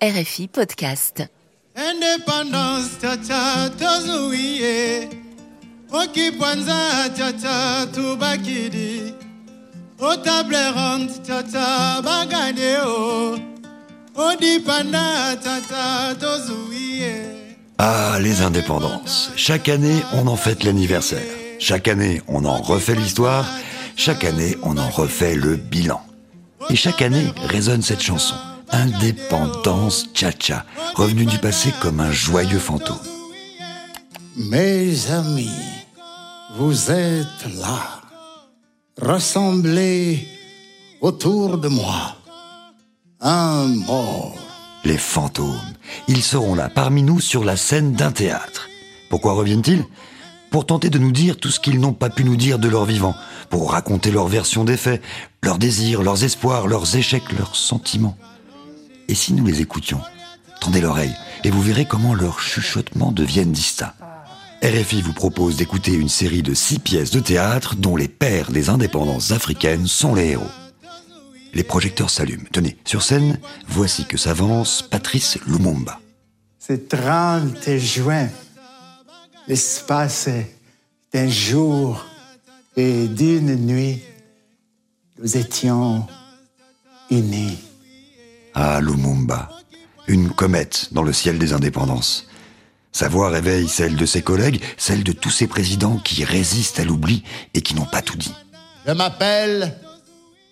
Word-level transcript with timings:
RFI 0.00 0.46
Podcast. 0.46 1.24
Indépendance, 1.74 2.98
tata, 3.00 3.68
tozuiye. 3.70 5.08
Okipwanza, 5.90 7.08
tata, 7.16 7.86
tubakidi. 7.92 9.12
O 9.98 10.16
table 10.18 10.70
ronde, 10.72 11.10
tata, 11.26 12.00
bagadeo. 12.02 13.40
Odipanda, 14.14 15.36
tata. 15.42 16.14
Ah, 17.78 18.18
les 18.20 18.42
indépendances. 18.42 19.32
Chaque 19.34 19.68
année, 19.68 20.00
on 20.12 20.28
en 20.28 20.36
fête 20.36 20.62
l'anniversaire. 20.62 21.26
Chaque 21.58 21.88
année, 21.88 22.22
on 22.28 22.44
en 22.44 22.58
refait 22.62 22.94
l'histoire. 22.94 23.46
Chaque 23.96 24.22
année, 24.22 24.56
on 24.62 24.78
en 24.78 24.90
refait 24.90 25.34
le 25.34 25.56
bilan. 25.56 26.00
Et 26.70 26.76
chaque 26.76 27.02
année 27.02 27.32
résonne 27.48 27.82
cette 27.82 28.02
chanson. 28.02 28.36
Indépendance 28.70 30.06
Cha-Cha, 30.14 30.64
revenu 30.94 31.24
du 31.24 31.38
passé 31.38 31.72
comme 31.80 32.00
un 32.00 32.12
joyeux 32.12 32.58
fantôme. 32.58 32.96
Mes 34.36 35.10
amis, 35.10 35.50
vous 36.56 36.90
êtes 36.90 37.46
là, 37.60 38.02
rassemblés 39.00 40.28
autour 41.00 41.58
de 41.58 41.68
moi. 41.68 42.16
Un 43.20 43.66
mort. 43.66 44.36
Les 44.84 44.98
fantômes, 44.98 45.74
ils 46.06 46.22
seront 46.22 46.54
là 46.54 46.68
parmi 46.68 47.02
nous 47.02 47.20
sur 47.20 47.44
la 47.44 47.56
scène 47.56 47.94
d'un 47.94 48.12
théâtre. 48.12 48.68
Pourquoi 49.10 49.32
reviennent-ils? 49.32 49.84
Pour 50.50 50.66
tenter 50.66 50.88
de 50.88 50.98
nous 50.98 51.12
dire 51.12 51.36
tout 51.36 51.50
ce 51.50 51.60
qu'ils 51.60 51.80
n'ont 51.80 51.92
pas 51.92 52.10
pu 52.10 52.24
nous 52.24 52.36
dire 52.36 52.58
de 52.58 52.68
leur 52.68 52.84
vivant, 52.84 53.14
pour 53.50 53.72
raconter 53.72 54.10
leur 54.10 54.28
version 54.28 54.64
des 54.64 54.76
faits, 54.76 55.02
leurs 55.42 55.58
désirs, 55.58 56.02
leurs 56.02 56.24
espoirs, 56.24 56.68
leurs 56.68 56.96
échecs, 56.96 57.32
leurs 57.32 57.56
sentiments. 57.56 58.16
Et 59.08 59.14
si 59.14 59.32
nous 59.32 59.46
les 59.46 59.60
écoutions? 59.60 60.00
Tendez 60.60 60.80
l'oreille 60.80 61.14
et 61.44 61.50
vous 61.50 61.62
verrez 61.62 61.86
comment 61.86 62.14
leurs 62.14 62.40
chuchotements 62.40 63.12
deviennent 63.12 63.52
distincts. 63.52 63.94
RFI 64.62 65.02
vous 65.02 65.12
propose 65.12 65.56
d'écouter 65.56 65.92
une 65.92 66.08
série 66.08 66.42
de 66.42 66.52
six 66.52 66.78
pièces 66.78 67.10
de 67.10 67.20
théâtre 67.20 67.76
dont 67.76 67.96
les 67.96 68.08
pères 68.08 68.50
des 68.50 68.70
indépendances 68.70 69.30
africaines 69.30 69.86
sont 69.86 70.14
les 70.14 70.30
héros. 70.30 70.50
Les 71.54 71.62
projecteurs 71.62 72.10
s'allument. 72.10 72.46
Tenez, 72.52 72.76
sur 72.84 73.02
scène, 73.02 73.38
voici 73.68 74.04
que 74.04 74.18
s'avance 74.18 74.82
Patrice 74.82 75.38
Lumumba. 75.46 76.00
C'est 76.58 76.88
30 76.88 77.78
juin, 77.78 78.28
l'espace 79.46 80.28
d'un 81.12 81.28
jour 81.28 82.04
et 82.76 83.06
d'une 83.06 83.54
nuit, 83.54 84.00
nous 85.18 85.36
étions 85.36 86.06
unis. 87.10 87.58
Ah, 88.60 88.80
Lumumba, 88.80 89.48
une 90.08 90.30
comète 90.30 90.88
dans 90.90 91.04
le 91.04 91.12
ciel 91.12 91.38
des 91.38 91.52
indépendances. 91.52 92.26
Sa 92.90 93.08
voix 93.08 93.28
réveille 93.28 93.68
celle 93.68 93.94
de 93.94 94.04
ses 94.04 94.20
collègues, 94.20 94.60
celle 94.76 95.04
de 95.04 95.12
tous 95.12 95.30
ces 95.30 95.46
présidents 95.46 95.98
qui 95.98 96.24
résistent 96.24 96.80
à 96.80 96.84
l'oubli 96.84 97.22
et 97.54 97.62
qui 97.62 97.76
n'ont 97.76 97.86
pas 97.86 98.02
tout 98.02 98.16
dit. 98.16 98.34
Je 98.84 98.90
m'appelle 98.90 99.78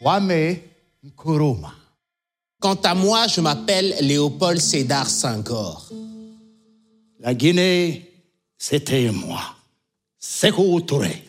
Kwame 0.00 0.58
Nkrumah. 1.02 1.74
Quant 2.60 2.78
à 2.84 2.94
moi, 2.94 3.26
je 3.26 3.40
m'appelle 3.40 3.92
Léopold 4.00 4.60
Sédar 4.60 5.10
Senghor. 5.10 5.90
La 7.18 7.34
Guinée, 7.34 8.12
c'était 8.56 9.10
moi. 9.10 9.42
Sékou 10.20 10.80
Touré. 10.82 11.24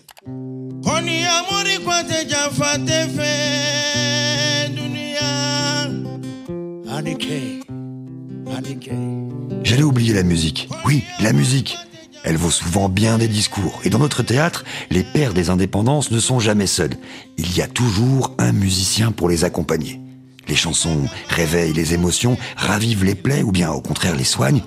J'allais 9.64 9.84
oublier 9.84 10.14
la 10.14 10.24
musique. 10.24 10.70
Oui, 10.86 11.04
la 11.20 11.34
musique. 11.34 11.78
Elle 12.24 12.38
vaut 12.38 12.52
souvent 12.52 12.90
bien 12.90 13.18
des 13.18 13.28
discours. 13.28 13.80
Et 13.84 13.90
dans 13.90 14.00
notre 14.00 14.24
théâtre, 14.24 14.66
les 14.90 15.04
pères 15.04 15.34
des 15.34 15.50
indépendances 15.50 16.12
ne 16.12 16.20
sont 16.20 16.40
jamais 16.40 16.68
seuls. 16.68 16.96
Il 17.38 17.56
y 17.56 17.62
a 17.62 17.68
toujours 17.68 18.34
un 18.38 18.52
musicien 18.52 19.12
pour 19.12 19.30
les 19.30 19.46
accompagner. 19.46 20.00
Les 20.48 20.56
chansons 20.56 21.08
réveillent 21.28 21.74
les 21.74 21.94
émotions, 21.94 22.38
ravivent 22.58 23.06
les 23.06 23.16
plaies 23.16 23.44
ou 23.44 23.52
bien 23.52 23.72
au 23.72 23.82
contraire 23.82 24.16
les 24.16 24.24
soignent 24.24 24.64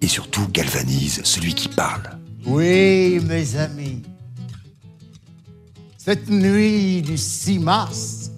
et 0.00 0.08
surtout 0.08 0.46
galvanisent 0.52 1.22
celui 1.24 1.54
qui 1.54 1.68
parle. 1.68 2.18
Oui, 2.46 3.20
mes 3.26 3.56
amis. 3.56 4.02
Cette 5.98 6.28
nuit 6.28 7.02
du 7.02 7.16
6 7.16 7.58
mars 7.58 8.30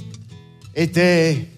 était 0.75 1.49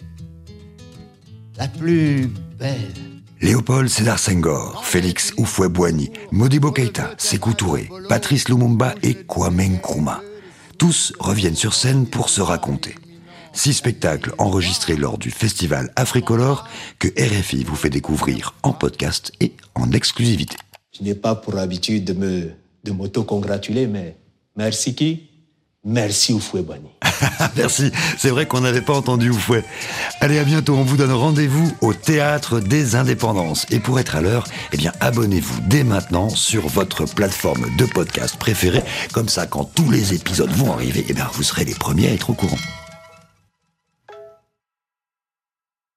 la 1.59 1.69
plus 1.69 2.31
belle. 2.59 3.18
Léopold 3.41 3.89
Sédar 3.89 4.19
Senghor, 4.19 4.85
Félix 4.85 5.33
Houphouët-Boigny, 5.37 6.11
Modibo 6.33 6.73
Keïta, 6.73 7.15
Sékou 7.19 7.55
Touré, 7.55 7.89
Patrice 8.09 8.49
Lumumba 8.49 8.97
et 9.05 9.15
Kwame 9.15 9.63
Nkrumah. 9.63 10.23
Tous 10.77 11.13
reviennent 11.21 11.55
sur 11.55 11.73
scène 11.75 12.07
pour 12.07 12.31
se 12.31 12.41
raconter. 12.41 12.97
Six 13.53 13.75
spectacles 13.75 14.35
enregistrés 14.39 14.97
lors 14.97 15.19
du 15.19 15.31
festival 15.31 15.93
Africolor 15.95 16.67
que 16.99 17.07
RFI 17.09 17.63
vous 17.63 17.77
fait 17.77 17.91
découvrir 17.91 18.55
en 18.65 18.73
podcast 18.73 19.31
et 19.41 19.53
en 19.77 19.93
exclusivité. 19.93 20.57
Je 20.99 21.05
n'ai 21.05 21.15
pas 21.15 21.37
pour 21.37 21.59
habitude 21.59 22.05
de 22.05 22.15
me 22.15 22.51
de 22.83 22.91
m'auto-congratuler, 22.91 23.87
mais 23.87 24.17
merci 24.57 24.95
qui? 24.97 25.29
Merci 25.85 26.33
Oufoué-Boigny. 26.33 26.91
Merci, 27.57 27.91
c'est 28.17 28.31
vrai 28.31 28.47
qu'on 28.47 28.61
n'avait 28.61 28.81
pas 28.81 28.95
entendu 28.95 29.31
Oufouet. 29.31 29.65
Allez, 30.21 30.39
à 30.39 30.45
bientôt, 30.45 30.75
on 30.75 30.83
vous 30.83 30.97
donne 30.97 31.13
rendez-vous 31.13 31.73
au 31.81 31.95
Théâtre 31.95 32.61
des 32.61 32.97
Indépendances. 32.97 33.67
Et 33.71 33.81
pour 33.81 33.99
être 33.99 34.17
à 34.17 34.21
l'heure, 34.21 34.45
eh 34.73 34.77
bien, 34.77 34.93
abonnez-vous 35.01 35.61
dès 35.67 35.85
maintenant 35.85 36.29
sur 36.29 36.69
votre 36.69 37.05
plateforme 37.07 37.67
de 37.77 37.85
podcast 37.85 38.37
préférée. 38.37 38.83
Comme 39.13 39.29
ça, 39.29 39.47
quand 39.47 39.65
tous 39.65 39.91
les 39.91 40.15
épisodes 40.15 40.51
vont 40.51 40.73
arriver, 40.73 41.05
eh 41.09 41.13
bien, 41.13 41.29
vous 41.33 41.43
serez 41.43 41.65
les 41.65 41.75
premiers 41.75 42.09
à 42.09 42.13
être 42.13 42.31
au 42.31 42.35
courant. 42.35 42.59